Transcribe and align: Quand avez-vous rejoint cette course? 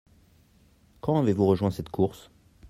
Quand 1.01 1.19
avez-vous 1.19 1.45
rejoint 1.45 1.69
cette 1.69 1.89
course? 1.89 2.31